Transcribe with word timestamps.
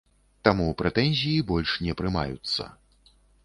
Таму 0.47 0.65
прэтэнзіі 0.79 1.45
больш 1.53 1.77
не 1.89 1.93
прымаюцца. 2.03 2.63